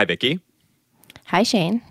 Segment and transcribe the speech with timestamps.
[0.00, 0.40] Hi, Vicki.
[1.26, 1.82] Hi, Shane.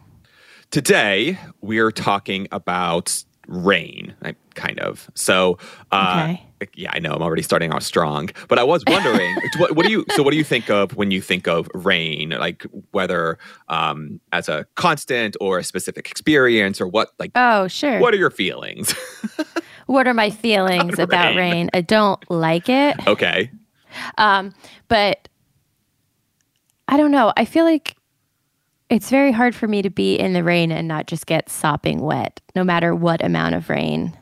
[0.72, 4.16] Today we're talking about rain,
[4.56, 5.12] kind of.
[5.14, 5.60] So,
[5.92, 6.44] uh, Okay.
[6.74, 9.92] yeah, I know I'm already starting off strong, but I was wondering, what, what do
[9.92, 10.06] you?
[10.10, 12.32] So, what do you think of when you think of rain?
[12.32, 13.38] Like whether
[13.68, 17.10] um, as a constant or a specific experience, or what?
[17.20, 18.00] Like, Oh, sure.
[18.00, 18.92] what are your feelings?
[19.86, 21.70] What are my feelings About rain?
[21.76, 23.08] I don't like it.
[23.08, 23.52] okay,
[24.18, 24.52] Um,
[24.88, 25.28] but
[26.88, 27.32] I don't know.
[27.38, 27.96] I feel like
[28.90, 32.02] it's very hard for me to be in the rain and not just get sopping
[32.02, 34.18] wet, no matter what amount of rain.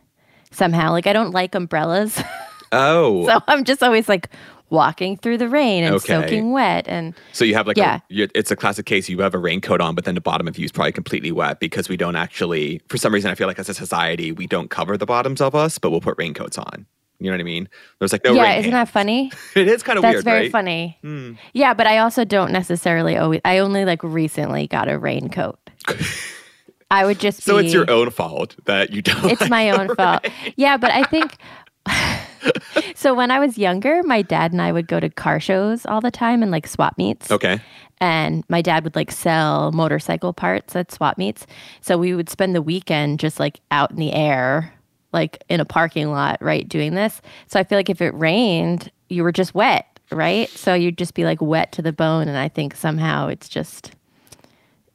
[0.52, 2.21] Somehow, like I don't like umbrellas,
[2.72, 4.30] oh, so, I'm just always like
[4.70, 6.08] walking through the rain and Okay.
[6.08, 6.85] soaking wet.
[6.88, 7.99] And So you have like, Yeah.
[8.11, 9.08] a, it's a classic case.
[9.08, 11.59] You have a raincoat on, but then the bottom of you is probably completely wet
[11.61, 14.70] because we don't actually, for some reason, I feel like as a society, we don't
[14.70, 16.86] cover the bottoms of us, but we'll put raincoats on.
[17.20, 17.67] You know what I mean?
[17.99, 19.31] There's like no yeah, isn't that funny?
[19.55, 20.52] It is kind of That's weird, very right?
[20.52, 20.98] funny.
[21.02, 21.34] Hmm.
[21.53, 23.41] Yeah, but I also don't necessarily always.
[23.44, 25.58] I only like recently got a raincoat.
[26.91, 27.66] I would just So be.
[27.66, 29.25] it's your own fault that you don't.
[29.25, 30.25] It's like my own fault.
[30.56, 31.38] Yeah, but I think.
[32.95, 36.02] so when I was younger, my dad and I would go to car shows all
[36.02, 37.31] the time and like swap meets.
[37.31, 37.59] Okay.
[38.00, 41.47] And my dad would like sell motorcycle parts at swap meets.
[41.81, 44.72] So we would spend the weekend just like out in the air,
[45.13, 47.22] like in a parking lot, right, doing this.
[47.47, 50.50] So I feel like if it rained, you were just wet, right?
[50.50, 52.27] So you'd just be like wet to the bone.
[52.27, 53.91] And I think somehow it's just,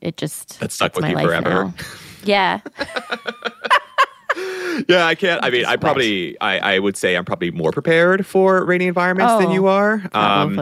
[0.00, 1.50] it just That stuck with my you life forever.
[1.64, 1.74] now.
[2.24, 2.60] Yeah.
[4.88, 5.44] Yeah, I can't.
[5.44, 9.32] I mean, I probably, I, I would say I'm probably more prepared for rainy environments
[9.38, 10.02] than Oh, you are.
[10.12, 10.58] Um.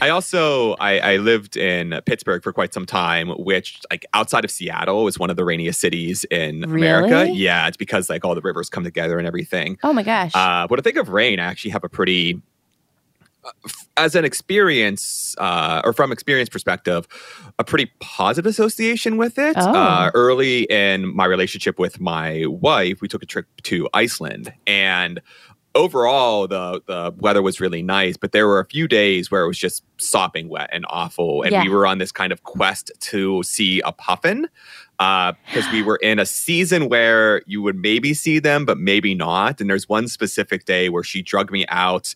[0.00, 4.50] I also, I, I lived in Pittsburgh for quite some time, which like outside of
[4.50, 7.24] Seattle is one of the rainiest cities in America.
[7.24, 7.32] Really?
[7.32, 9.78] Yeah, it's because like all the rivers come together and everything.
[9.82, 10.32] oh my gosh.
[10.34, 12.40] Uh, when I think of rain, I actually have a pretty,
[13.96, 17.06] as an experience uh, or from experience perspective,
[17.58, 19.56] a pretty positive association with it.
[19.58, 19.72] Oh.
[19.72, 25.20] Uh, early in my relationship with my wife, we took a trip to Iceland, and
[25.74, 28.16] overall the the weather was really nice.
[28.16, 31.62] But there were a few days where it was just sopping wet and awful, and
[31.62, 34.48] we were on this kind of quest to see a puffin
[34.98, 39.60] because we were in a season where you would maybe see them, but maybe not.
[39.60, 42.14] And there's one specific day where she drug me out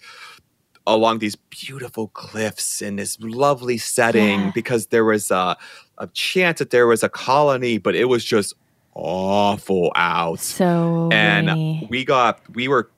[0.94, 4.50] along these beautiful cliffs in this lovely setting Yeah.
[4.54, 5.56] because there was a,
[5.98, 8.54] a chance that there was a colony, but it was just
[8.94, 10.40] awful out.
[10.40, 11.86] so and rainy.
[11.90, 12.90] we got, we were,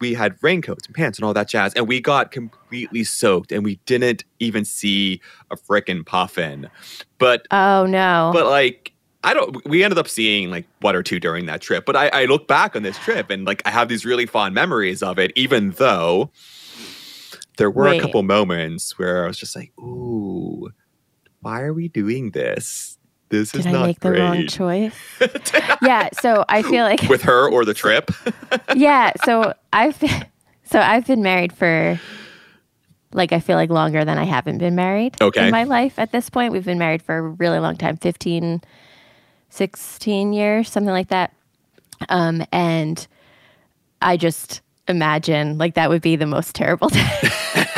[0.00, 3.64] we had raincoats and pants and all that jazz, and we got completely soaked, and
[3.64, 5.20] we didn't even see
[5.50, 6.68] a frickin' puffin.
[7.18, 8.30] But Oh no.
[8.32, 11.84] but like I don't we ended up seeing like one or two during that trip.
[11.84, 14.54] But I, I look back on this trip and like I have these really fond
[14.54, 16.30] memories of it, even though
[17.60, 17.98] there were Wait.
[17.98, 20.70] a couple moments where I was just like, ooh,
[21.42, 22.96] why are we doing this?
[23.28, 24.18] This is Did I not make the great.
[24.20, 24.94] wrong choice?
[25.82, 28.10] yeah, so I feel like With her or the trip?
[28.74, 30.24] yeah, so I've been,
[30.64, 32.00] so I've been married for
[33.12, 35.44] like I feel like longer than I haven't been married Okay.
[35.44, 36.52] in my life at this point.
[36.52, 38.62] We've been married for a really long time, 15
[39.50, 41.32] 16 years, something like that.
[42.08, 43.06] Um and
[44.00, 47.18] I just imagine like that would be the most terrible day.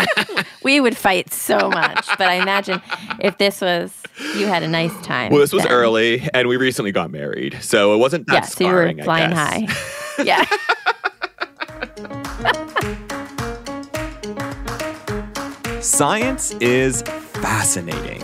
[0.63, 2.81] we would fight so much, but I imagine
[3.21, 3.93] if this was
[4.37, 5.31] you had a nice time.
[5.33, 7.59] well, this was then- early and we recently got married.
[7.61, 9.67] So it wasn't that Yeah, so you were flying high.
[10.25, 10.45] Yeah.
[15.81, 18.23] Science is fascinating.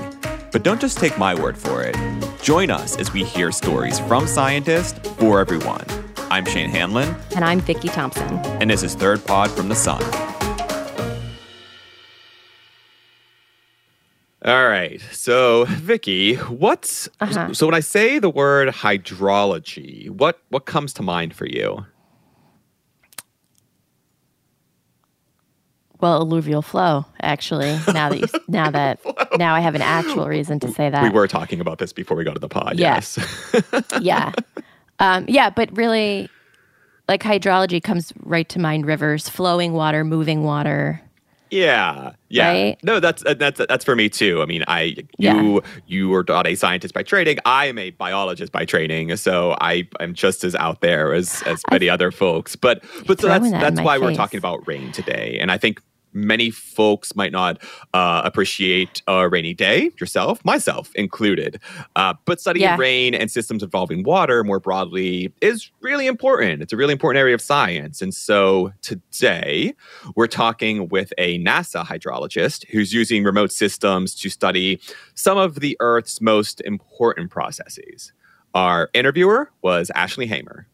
[0.52, 1.96] But don't just take my word for it.
[2.42, 5.84] Join us as we hear stories from scientists for everyone.
[6.30, 8.28] I'm Shane Hanlon, And I'm Vicki Thompson.
[8.60, 10.02] and this is Third Pod from the Sun.
[14.44, 15.00] All right.
[15.12, 17.52] So, Vicki, what's Uh-huh.
[17.54, 21.84] so when I say the word hydrology, what what comes to mind for you?
[26.00, 27.76] Well, alluvial flow, actually.
[27.92, 29.00] Now that you, now that
[29.38, 31.02] now I have an actual reason to say that.
[31.02, 32.74] we were talking about this before we got to the pod.
[32.78, 32.94] Yeah.
[32.94, 33.18] Yes.
[34.00, 34.32] yeah,
[34.98, 36.28] um, yeah, but really,
[37.08, 41.00] like hydrology comes right to mind: rivers, flowing water, moving water.
[41.50, 42.48] Yeah, yeah.
[42.48, 42.78] Right?
[42.82, 44.42] No, that's uh, that's that's for me too.
[44.42, 45.40] I mean, I Yeah.
[45.40, 47.38] you you are not a scientist by training.
[47.46, 51.62] I am a biologist by training, so I am just as out there as as
[51.70, 52.54] many other folks.
[52.54, 55.80] But but so that's that that's why we're talking about rain today, and I think
[56.18, 57.62] many folks might not
[57.94, 61.60] uh, appreciate a rainy day, yourself, myself included.
[61.96, 62.76] Uh, but studying yeah.
[62.76, 66.62] rain and systems involving water more broadly is really important.
[66.62, 68.02] It's a really important area of science.
[68.02, 69.74] And so today
[70.14, 74.80] we're talking with a NASA hydrologist who's using remote systems to study
[75.14, 78.12] some of the Earth's most important processes.
[78.54, 80.66] Our interviewer was Ashley Hamer.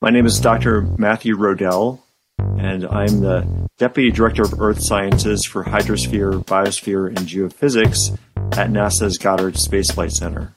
[0.00, 0.82] My name is Dr.
[0.96, 1.98] Matthew Rodell,
[2.38, 8.16] and I'm the Deputy Director of Earth Sciences for Hydrosphere, Biosphere, and Geophysics
[8.56, 10.52] at NASA's Goddard Space Flight Center.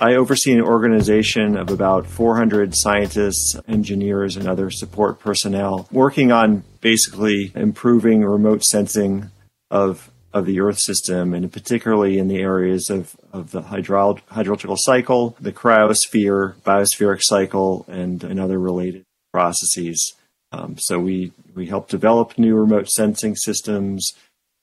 [0.00, 6.64] I oversee an organization of about 400 scientists, engineers, and other support personnel working on
[6.80, 9.30] basically improving remote sensing
[9.70, 14.76] of of the Earth system, and particularly in the areas of, of the hydro- hydrological
[14.78, 20.14] cycle, the cryosphere, biospheric cycle, and, and other related processes.
[20.52, 24.12] Um, so we, we help develop new remote sensing systems,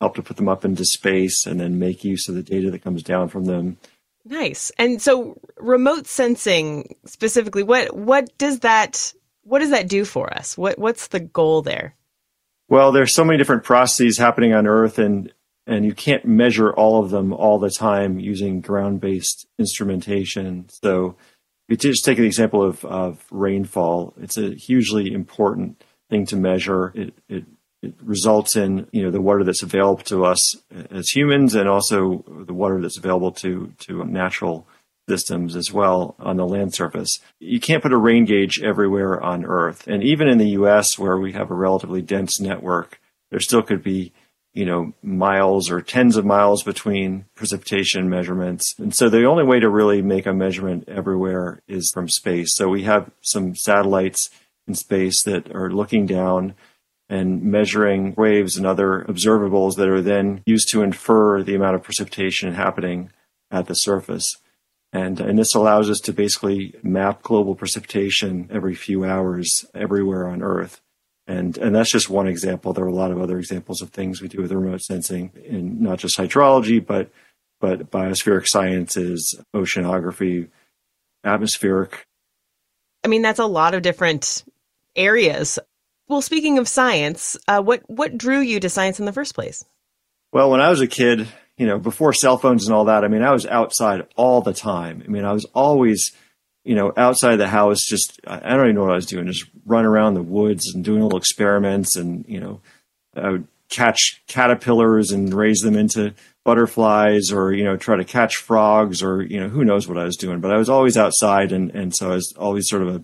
[0.02, 2.84] help to put them up into space, and then make use of the data that
[2.84, 3.78] comes down from them.
[4.24, 4.72] Nice.
[4.80, 9.14] And so remote sensing specifically, what what does that
[9.44, 10.58] what does that do for us?
[10.58, 11.94] What what's the goal there?
[12.68, 15.32] Well, there's so many different processes happening on Earth, and
[15.68, 20.68] and you can't measure all of them all the time using ground-based instrumentation.
[20.70, 21.16] So,
[21.68, 26.36] if you just take an example of, of rainfall, it's a hugely important thing to
[26.36, 26.92] measure.
[26.94, 27.46] It, it,
[27.82, 30.56] it results in you know the water that's available to us
[30.92, 34.68] as humans, and also the water that's available to to natural
[35.08, 37.20] systems as well on the land surface.
[37.40, 41.18] You can't put a rain gauge everywhere on Earth, and even in the U.S., where
[41.18, 44.14] we have a relatively dense network, there still could be
[44.56, 48.74] you know, miles or tens of miles between precipitation measurements.
[48.80, 52.56] And so the only way to really make a measurement everywhere is from space.
[52.56, 54.30] So we have some satellites
[54.66, 56.56] in space that are looking down
[57.10, 61.84] and measuring waves and other observables that are then used to infer the amount of
[61.84, 63.12] precipitation happening
[63.52, 64.38] at the surface.
[64.94, 70.42] And, and this allows us to basically map global precipitation every few hours everywhere on
[70.42, 70.80] Earth.
[71.28, 72.74] And, and that's just one example.
[72.74, 75.82] There are a lot of other examples of things we do with remote sensing in
[75.82, 77.10] not just hydrology, but,
[77.60, 80.50] but biospheric sciences, oceanography,
[81.24, 82.06] atmospheric.
[83.04, 84.44] I mean, that's a lot of different
[84.96, 85.58] areas.
[86.08, 89.66] Well, speaking of science, uh, what, what drew you to science in the first place?
[90.32, 91.28] Well, when I was a kid,
[91.58, 94.54] you know, before cell phones and all that, I mean, I was outside all the
[94.54, 95.02] time.
[95.04, 96.12] I mean, I was always
[96.66, 99.46] you know, outside the house, just I don't even know what I was doing, just
[99.66, 102.60] run around the woods and doing little experiments, and you know,
[103.16, 106.14] I would catch caterpillars and raise them into
[106.44, 110.04] butterflies, or you know, try to catch frogs, or you know, who knows what I
[110.04, 110.42] was doing.
[110.42, 113.04] But I was always outside, and and so I was always sort of a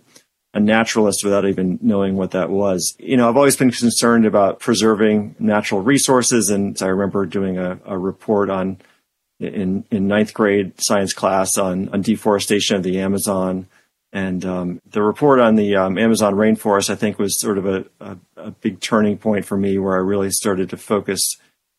[0.54, 2.96] a naturalist without even knowing what that was.
[3.00, 6.50] You know, I've always been concerned about preserving natural resources.
[6.50, 8.78] And I remember doing a, a report on
[9.42, 13.68] in, in ninth grade science class on, on deforestation of the Amazon.
[14.14, 17.86] And um, the report on the um, Amazon rainforest, I think, was sort of a,
[18.00, 21.38] a, a, big turning point for me where I really started to focus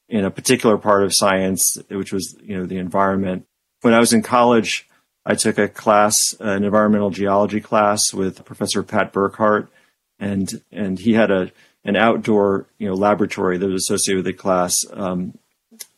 [0.09, 3.47] in a particular part of science, which was, you know, the environment.
[3.83, 4.89] When I was in college,
[5.27, 9.71] I took a class, an environmental geology class with Professor Pat Burkhardt,
[10.19, 11.53] and and he had a
[11.85, 14.85] an outdoor, you know, laboratory that was associated with the class.
[14.93, 15.39] Um,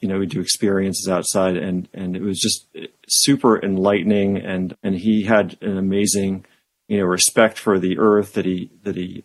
[0.05, 2.69] you know, we do experiences outside and, and it was just
[3.09, 4.37] super enlightening.
[4.37, 6.45] And, and he had an amazing,
[6.89, 9.25] you know, respect for the earth that he, that he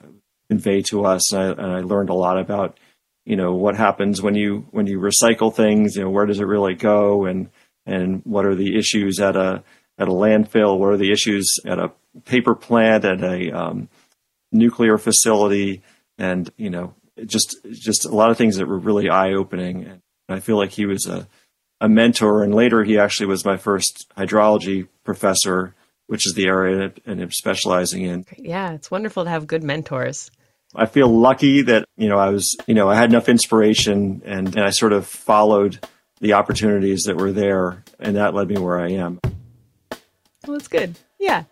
[0.50, 1.34] conveyed to us.
[1.34, 2.80] And I, and I learned a lot about,
[3.26, 6.48] you know, what happens when you, when you recycle things, you know, where does it
[6.48, 7.26] really go?
[7.26, 7.50] And,
[7.86, 9.62] and what are the issues at a,
[9.98, 10.80] at a landfill?
[10.80, 11.92] What are the issues at a
[12.24, 13.90] paper plant, at a um,
[14.54, 15.82] nuclear facility?
[16.18, 20.02] And, you know, just, just a lot of things that were really eye opening.
[20.32, 21.28] I feel like he was a,
[21.82, 25.76] a mentor, and later he actually was my first hydrology professor,
[26.08, 28.26] which is the area that I'm specializing in.
[28.38, 30.30] Yeah, it's wonderful to have good mentors.
[30.76, 34.56] I feel lucky that you know I was you know I had enough inspiration and,
[34.56, 35.80] and I sort of followed
[36.20, 39.20] the opportunities that were there, and that led me where I am.
[40.46, 40.96] Well, that's good.
[41.20, 41.46] Yeah.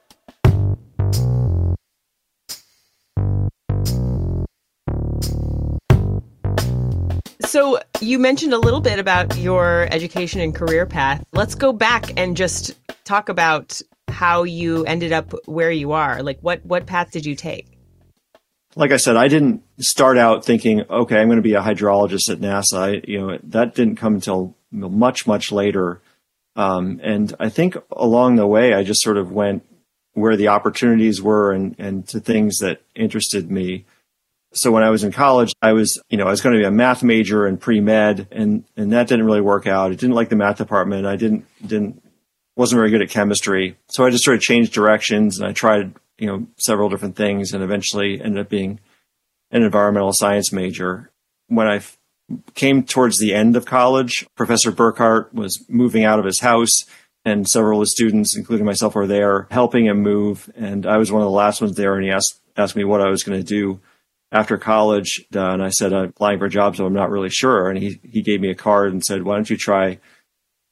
[7.57, 11.25] So, you mentioned a little bit about your education and career path.
[11.31, 16.21] Let's go back and just talk about how you ended up where you are.
[16.21, 17.79] Like, what, what path did you take?
[18.75, 22.29] Like I said, I didn't start out thinking, okay, I'm going to be a hydrologist
[22.29, 22.77] at NASA.
[22.77, 25.99] I, you know, that didn't come until much, much later.
[26.55, 29.65] Um, and I think along the way, I just sort of went
[30.13, 33.85] where the opportunities were and, and to things that interested me.
[34.53, 36.65] So when I was in college, I was, you know, I was going to be
[36.65, 39.91] a math major in pre-med and, and that didn't really work out.
[39.91, 41.05] I didn't like the math department.
[41.05, 42.01] I didn't, didn't,
[42.55, 43.77] wasn't very good at chemistry.
[43.89, 47.53] So I just sort of changed directions and I tried, you know, several different things
[47.53, 48.79] and eventually ended up being
[49.51, 51.11] an environmental science major.
[51.47, 51.81] When I
[52.55, 56.83] came towards the end of college, Professor Burkhardt was moving out of his house
[57.23, 60.49] and several of the students, including myself, were there helping him move.
[60.55, 63.01] And I was one of the last ones there and he asked, asked me what
[63.01, 63.81] I was going to do
[64.31, 65.25] after college.
[65.35, 67.69] Uh, and I said, I'm applying for jobs, so I'm not really sure.
[67.69, 69.99] And he, he gave me a card and said, why don't you try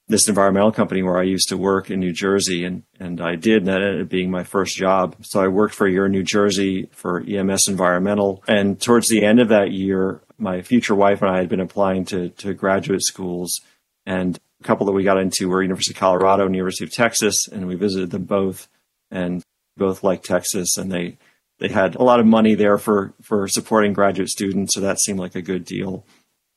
[0.08, 3.58] this environmental company where I used to work in New Jersey, and and I did,
[3.58, 5.16] and that ended up being my first job.
[5.22, 9.24] So I worked for a year in New Jersey for EMS Environmental, and towards the
[9.24, 13.02] end of that year, my future wife and I had been applying to to graduate
[13.02, 13.62] schools,
[14.06, 17.48] and a couple that we got into were University of Colorado and University of Texas,
[17.48, 18.68] and we visited them both,
[19.10, 19.42] and
[19.76, 21.18] both liked Texas, and they
[21.60, 25.20] they had a lot of money there for for supporting graduate students, so that seemed
[25.20, 26.06] like a good deal.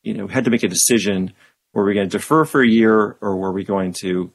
[0.03, 1.35] You know, had to make a decision
[1.73, 4.33] were we going to defer for a year or were we going to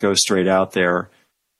[0.00, 1.10] go straight out there?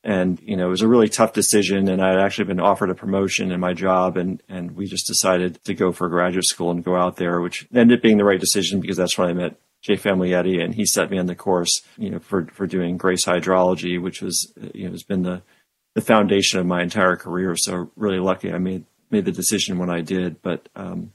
[0.04, 1.88] And, you know, it was a really tough decision.
[1.88, 4.16] And I had actually been offered a promotion in my job.
[4.16, 7.66] And, and we just decided to go for graduate school and go out there, which
[7.74, 10.86] ended up being the right decision because that's when I met Jay Famiglietti and he
[10.86, 14.84] set me on the course, you know, for, for doing GRACE hydrology, which was, you
[14.84, 15.42] know, has been the,
[15.96, 17.56] the foundation of my entire career.
[17.56, 20.42] So really lucky I made, made the decision when I did.
[20.42, 21.14] But, um,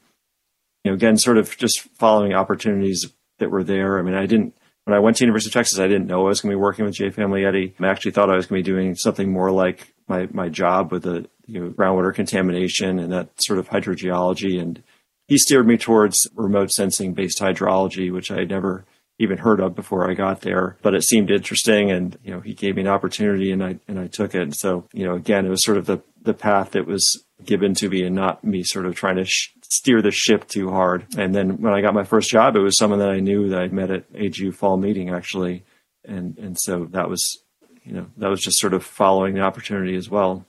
[0.83, 3.99] you know, again, sort of just following opportunities that were there.
[3.99, 6.29] I mean, I didn't when I went to University of Texas, I didn't know I
[6.29, 7.73] was going to be working with Jay Famiglietti.
[7.79, 10.91] I actually thought I was going to be doing something more like my my job
[10.91, 14.59] with the you know, groundwater contamination and that sort of hydrogeology.
[14.59, 14.81] And
[15.27, 18.85] he steered me towards remote sensing based hydrology, which I had never
[19.21, 20.77] even heard of before I got there.
[20.81, 23.99] But it seemed interesting, and you know, he gave me an opportunity, and I and
[23.99, 24.41] I took it.
[24.41, 27.73] And so you know, again, it was sort of the the path that was given
[27.75, 31.05] to me, and not me sort of trying to sh- steer the ship too hard.
[31.17, 33.61] And then when I got my first job, it was someone that I knew that
[33.61, 35.63] I'd met at AGU fall meeting actually.
[36.03, 37.39] And, and so that was,
[37.83, 40.45] you know, that was just sort of following the opportunity as well.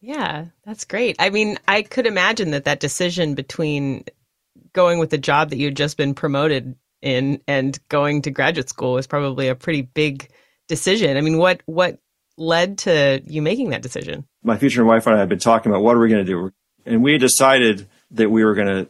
[0.00, 1.16] Yeah, that's great.
[1.18, 4.04] I mean, I could imagine that that decision between
[4.72, 8.94] going with the job that you'd just been promoted in and going to graduate school
[8.94, 10.28] was probably a pretty big
[10.68, 11.16] decision.
[11.16, 11.98] I mean, what what
[12.36, 14.24] led to you making that decision?
[14.42, 16.50] My future wife and I had been talking about what are we going to do,
[16.86, 18.88] and we decided that we were going to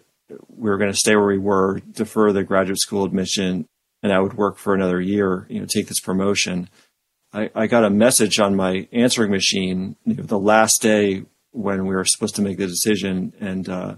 [0.48, 3.66] we were going to stay where we were, defer the graduate school admission,
[4.02, 5.46] and I would work for another year.
[5.48, 6.68] You know, take this promotion.
[7.32, 11.86] I, I got a message on my answering machine you know, the last day when
[11.86, 13.94] we were supposed to make the decision, and uh,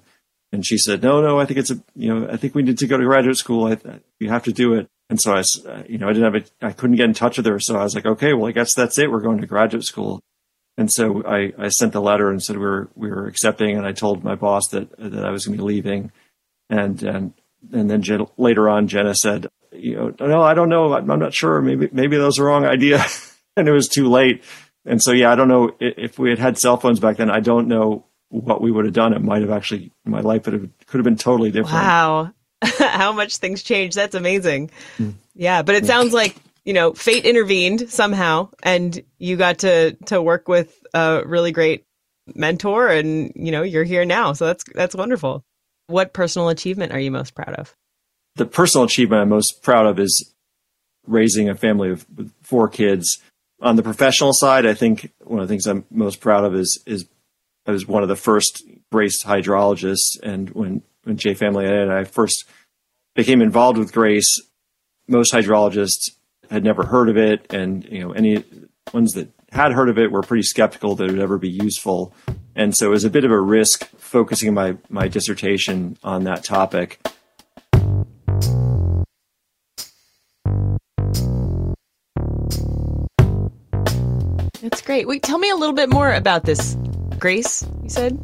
[0.52, 2.78] and she said, "No, no, I think it's a you know I think we need
[2.78, 3.66] to go to graduate school.
[3.66, 5.42] I, you have to do it." And so I,
[5.88, 7.82] you know, I didn't have a, I couldn't get in touch with her, so I
[7.82, 9.10] was like, "Okay, well, I guess that's it.
[9.10, 10.22] We're going to graduate school."
[10.78, 13.86] And so I, I sent the letter and said we were we were accepting, and
[13.86, 16.12] I told my boss that that I was going to be leaving,
[16.70, 17.32] and and
[17.72, 21.34] and then Jen, later on Jenna said, you know, no, I don't know, I'm not
[21.34, 23.04] sure, maybe maybe that was the wrong idea,
[23.56, 24.42] and it was too late.
[24.84, 27.30] And so yeah, I don't know if we had had cell phones back then.
[27.30, 29.12] I don't know what we would have done.
[29.12, 31.74] It might have actually my life would have could have been totally different.
[31.74, 33.94] Wow, how much things change!
[33.94, 34.70] That's amazing.
[34.98, 35.14] Mm.
[35.34, 40.22] Yeah, but it sounds like you know, fate intervened somehow and you got to to
[40.22, 41.84] work with a really great
[42.34, 44.32] mentor and you know, you're here now.
[44.32, 45.44] So that's that's wonderful.
[45.88, 47.74] What personal achievement are you most proud of?
[48.36, 50.32] The personal achievement I'm most proud of is
[51.06, 52.06] raising a family of
[52.42, 53.20] four kids.
[53.60, 56.82] On the professional side, I think one of the things I'm most proud of is
[56.86, 57.06] is
[57.66, 62.04] I was one of the first GRACE hydrologists and when when Jay Famiglietti and I
[62.04, 62.44] first
[63.14, 64.40] became involved with GRACE,
[65.08, 66.12] most hydrologists
[66.50, 68.44] had never heard of it, and you know any
[68.92, 72.14] ones that had heard of it were pretty skeptical that it would ever be useful.
[72.54, 76.44] And so it was a bit of a risk focusing my, my dissertation on that
[76.44, 77.00] topic.
[84.60, 85.08] That's great.
[85.08, 86.76] Wait, tell me a little bit more about this.
[87.22, 88.18] Grace, you said?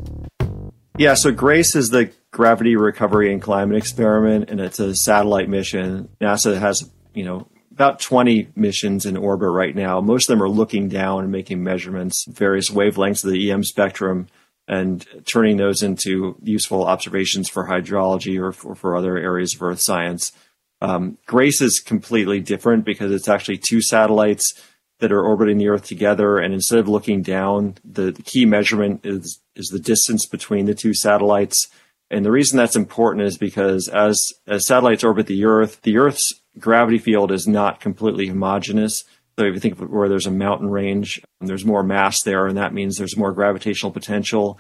[0.96, 6.08] Yeah, so GRACE is the Gravity Recovery and Climate Experiment, and it's a satellite mission.
[6.20, 10.00] NASA has, you know, about 20 missions in orbit right now.
[10.00, 14.26] Most of them are looking down and making measurements, various wavelengths of the EM spectrum,
[14.66, 19.80] and turning those into useful observations for hydrology or for, for other areas of Earth
[19.80, 20.32] science.
[20.80, 24.60] Um, GRACE is completely different because it's actually two satellites
[25.00, 29.00] that are orbiting the Earth together, and instead of looking down, the, the key measurement
[29.04, 31.68] is is the distance between the two satellites.
[32.10, 36.40] And the reason that's important is because as as satellites orbit the Earth, the Earth's
[36.58, 39.04] gravity field is not completely homogeneous.
[39.38, 42.56] So if you think of where there's a mountain range, there's more mass there, and
[42.56, 44.58] that means there's more gravitational potential.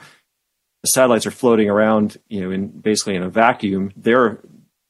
[0.84, 3.90] The satellites are floating around, you know, in basically in a vacuum.
[3.96, 4.38] Their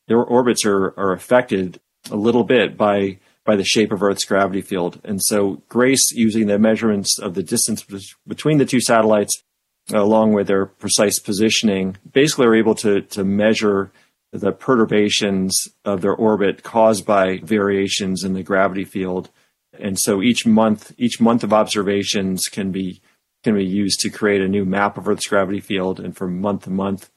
[0.08, 4.60] their orbits are are affected a little bit by by the shape of Earth's gravity
[4.60, 5.00] field.
[5.04, 7.82] And so Grace, using the measurements of the distance
[8.26, 9.42] between the two satellites,
[9.90, 13.90] along with their precise positioning, basically are able to to measure
[14.32, 19.30] the perturbations of their orbit caused by variations in the gravity field.
[19.72, 23.00] And so each month, each month of observations can be
[23.44, 26.00] can be used to create a new map of Earth's gravity field.
[26.00, 27.08] And from month to month,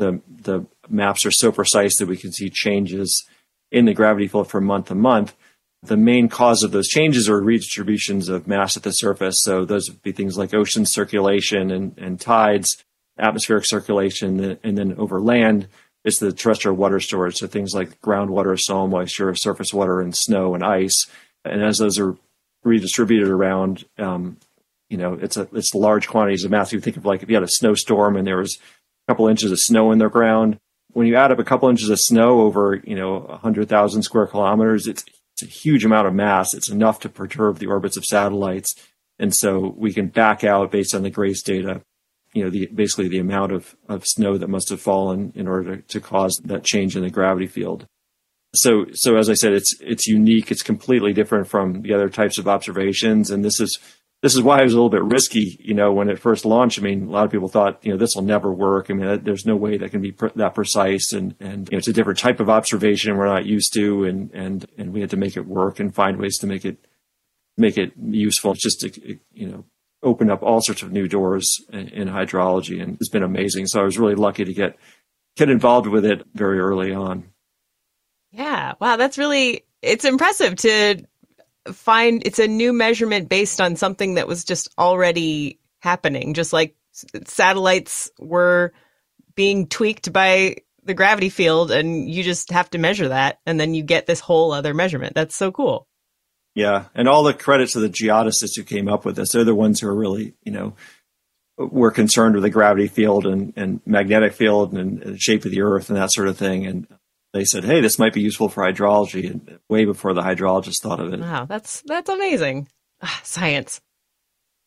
[0.00, 3.24] the the maps are so precise that we can see changes
[3.70, 5.36] in the gravity field from month to month.
[5.84, 9.42] The main cause of those changes are redistributions of mass at the surface.
[9.42, 12.82] So those would be things like ocean circulation and, and tides,
[13.18, 15.68] atmospheric circulation, and then over land
[16.04, 17.36] it's the terrestrial water storage.
[17.36, 21.06] So things like groundwater, soil moisture, surface water, and snow and ice.
[21.44, 22.16] And as those are
[22.62, 24.36] redistributed around, um,
[24.90, 26.72] you know, it's a it's large quantities of mass.
[26.72, 28.58] You think of like if you had a snowstorm and there was
[29.08, 30.58] a couple inches of snow in the ground.
[30.92, 34.86] When you add up a couple inches of snow over, you know, 100,000 square kilometers,
[34.86, 36.54] it's, it's a huge amount of mass.
[36.54, 38.74] It's enough to perturb the orbits of satellites.
[39.18, 41.82] And so we can back out based on the GRACE data
[42.34, 45.76] you know, the, basically the amount of, of snow that must have fallen in order
[45.76, 47.86] to, to cause that change in the gravity field.
[48.54, 50.52] So, so as I said, it's it's unique.
[50.52, 53.80] It's completely different from the other types of observations, and this is
[54.24, 55.58] this is why it was a little bit risky.
[55.60, 57.98] You know, when it first launched, I mean, a lot of people thought, you know,
[57.98, 58.90] this will never work.
[58.90, 61.78] I mean, there's no way that can be pr- that precise, and and you know,
[61.78, 65.10] it's a different type of observation we're not used to, and and and we had
[65.10, 66.78] to make it work and find ways to make it
[67.58, 68.52] make it useful.
[68.52, 69.64] It's just to, you know
[70.02, 73.66] opened up all sorts of new doors in, in hydrology and it's been amazing.
[73.66, 74.76] So I was really lucky to get
[75.36, 77.30] get involved with it very early on.
[78.30, 78.74] Yeah.
[78.80, 81.02] Wow, that's really it's impressive to
[81.72, 86.76] find it's a new measurement based on something that was just already happening, just like
[87.26, 88.72] satellites were
[89.34, 93.74] being tweaked by the gravity field and you just have to measure that and then
[93.74, 95.14] you get this whole other measurement.
[95.14, 95.88] That's so cool.
[96.54, 99.32] Yeah, and all the credit to the geodesists who came up with this.
[99.32, 100.74] They're the ones who are really, you know,
[101.56, 105.50] were concerned with the gravity field and, and magnetic field and, and the shape of
[105.50, 106.66] the Earth and that sort of thing.
[106.66, 106.86] And
[107.34, 111.00] they said, "Hey, this might be useful for hydrology," and way before the hydrologist thought
[111.00, 111.20] of it.
[111.20, 112.68] Wow, that's that's amazing,
[113.02, 113.80] ah, science.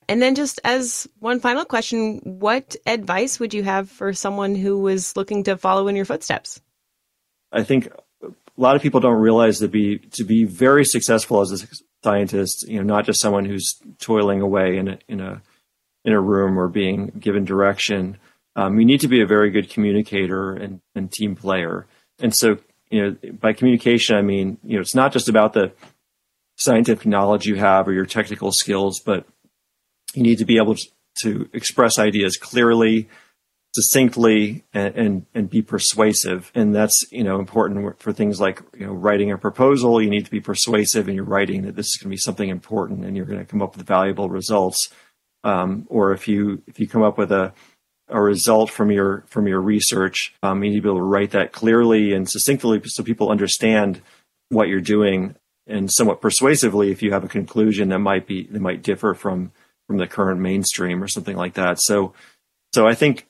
[0.09, 4.77] And then, just as one final question, what advice would you have for someone who
[4.79, 6.61] was looking to follow in your footsteps?
[7.51, 7.87] I think
[8.21, 11.67] a lot of people don't realize that be to be very successful as a
[12.03, 15.41] scientist, you know, not just someone who's toiling away in a in a
[16.03, 18.17] in a room or being given direction.
[18.55, 21.85] Um, you need to be a very good communicator and, and team player.
[22.19, 22.57] And so,
[22.89, 25.73] you know, by communication, I mean, you know, it's not just about the
[26.55, 29.25] scientific knowledge you have or your technical skills, but
[30.13, 30.75] you need to be able
[31.21, 33.09] to express ideas clearly,
[33.75, 36.51] succinctly and, and, and be persuasive.
[36.55, 40.01] And that's, you know, important for things like, you know, writing a proposal.
[40.01, 42.49] You need to be persuasive in your writing that this is going to be something
[42.49, 44.91] important and you're going to come up with valuable results.
[45.43, 47.53] Um, or if you, if you come up with a,
[48.09, 51.31] a result from your, from your research, um, you need to be able to write
[51.31, 54.01] that clearly and succinctly so people understand
[54.49, 55.35] what you're doing
[55.67, 59.51] and somewhat persuasively if you have a conclusion that might be, that might differ from,
[59.87, 61.79] from the current mainstream or something like that.
[61.81, 62.13] So,
[62.73, 63.27] so I think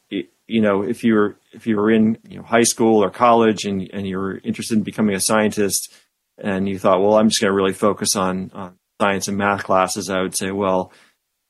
[0.48, 4.08] you know, if you're if you're in you know, high school or college and and
[4.08, 5.94] you're interested in becoming a scientist,
[6.38, 9.64] and you thought, well, I'm just going to really focus on, on science and math
[9.64, 10.92] classes, I would say, well,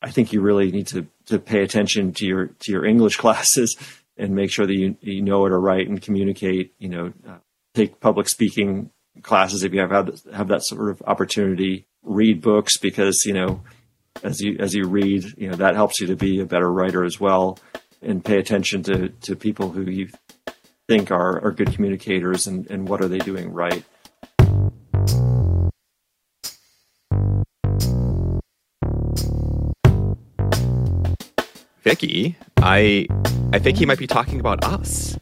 [0.01, 3.75] I think you really need to to pay attention to your to your English classes
[4.17, 6.73] and make sure that you you know how to write and communicate.
[6.79, 7.37] You know, uh,
[7.73, 11.87] take public speaking classes if you have have, have that sort of opportunity.
[12.03, 13.61] Read books because you know
[14.23, 17.03] as you as you read, you know that helps you to be a better writer
[17.03, 17.59] as well
[18.01, 20.09] and pay attention to, to people who you
[20.87, 23.83] think are, are good communicators and, and what are they doing right.
[31.87, 33.07] Vicki, I
[33.53, 35.17] I think he might be talking about us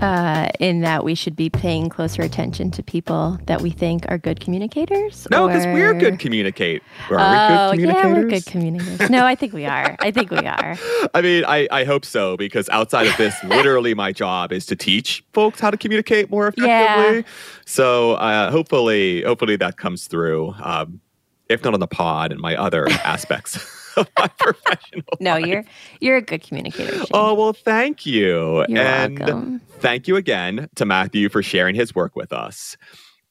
[0.00, 4.18] uh, in that we should be paying closer attention to people that we think are
[4.18, 5.26] good communicators?
[5.30, 6.82] No, because we're good communicate.
[7.10, 9.10] Are oh, we good yeah, we're good communicators.
[9.10, 9.96] no, I think we are.
[10.00, 10.76] I think we are.
[11.14, 14.76] I mean, I, I hope so because outside of this, literally my job is to
[14.76, 17.18] teach folks how to communicate more effectively.
[17.18, 17.22] Yeah.
[17.64, 20.54] So uh, hopefully, hopefully that comes through.
[20.62, 21.00] Um,
[21.48, 23.77] if not on the pod and my other aspects.
[24.18, 25.04] My professional.
[25.20, 25.46] No, life.
[25.46, 25.64] you're
[26.00, 26.92] you're a good communicator.
[26.96, 27.06] Shane.
[27.12, 29.60] Oh well, thank you, you're and welcome.
[29.80, 32.76] thank you again to Matthew for sharing his work with us.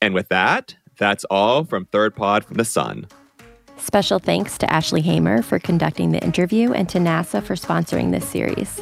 [0.01, 3.07] And with that, That's all from Third Pod from the Sun.
[3.77, 8.27] Special thanks to Ashley Hamer for conducting the interview and to NASA for sponsoring this
[8.27, 8.81] series.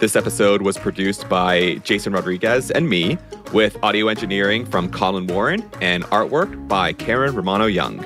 [0.00, 3.18] This episode was produced by Jason Rodriguez and me,
[3.52, 8.04] with audio engineering from Colin Warren and artwork by Karen Romano Young.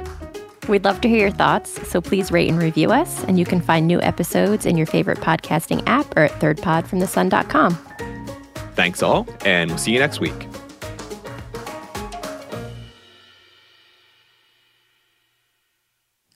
[0.68, 3.25] We'd love to hear your thoughts, so please rate and review us.
[3.25, 7.75] And you can find new episodes in your favorite podcasting app or at thirdpodfromthesun.com.
[8.75, 10.46] Thanks all, and we'll see you next week.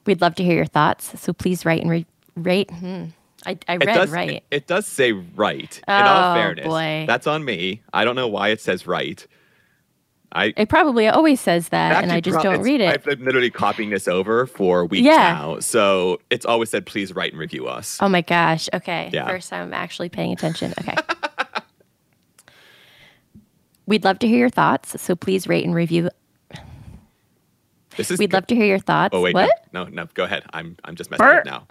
[0.06, 2.70] We'd love to hear your thoughts, so please write and re- rate.
[2.70, 3.06] Hmm.
[3.44, 4.30] I, I read it does, right.
[4.30, 5.80] It, it does say right.
[5.86, 7.04] Oh, in all fairness, boy.
[7.06, 7.82] that's on me.
[7.92, 9.24] I don't know why it says right.
[10.32, 12.88] I It probably always says that, and I just prob- don't read it.
[12.88, 15.16] I've been literally copying this over for weeks Yeah.
[15.32, 17.98] now, so it's always said please write and review us.
[18.00, 18.68] Oh my gosh.
[18.74, 19.10] Okay.
[19.12, 19.26] Yeah.
[19.28, 20.74] First time I'm actually paying attention.
[20.80, 20.94] Okay.
[23.86, 26.10] We'd love to hear your thoughts, so please rate and review.
[27.96, 29.12] This is We'd love to hear your thoughts.
[29.14, 29.48] Oh wait, what?
[29.72, 30.06] no, no, no.
[30.14, 30.42] Go ahead.
[30.52, 31.38] I'm I'm just messing Burr.
[31.38, 31.66] up now.